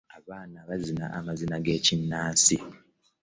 Abaana 0.17 0.57
bazina 0.67 1.05
amazina 1.19 1.55
g'ekinnansi. 1.65 2.57